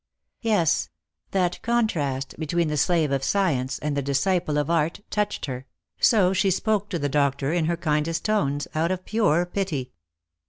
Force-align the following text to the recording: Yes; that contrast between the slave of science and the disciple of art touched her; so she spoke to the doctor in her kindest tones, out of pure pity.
Yes; 0.41 0.89
that 1.29 1.61
contrast 1.61 2.33
between 2.39 2.69
the 2.69 2.75
slave 2.77 3.11
of 3.11 3.23
science 3.23 3.77
and 3.77 3.95
the 3.95 4.01
disciple 4.01 4.57
of 4.57 4.67
art 4.67 5.01
touched 5.11 5.45
her; 5.45 5.67
so 5.99 6.33
she 6.33 6.49
spoke 6.49 6.89
to 6.89 6.97
the 6.97 7.07
doctor 7.07 7.53
in 7.53 7.65
her 7.65 7.77
kindest 7.77 8.25
tones, 8.25 8.67
out 8.73 8.89
of 8.89 9.05
pure 9.05 9.45
pity. 9.45 9.91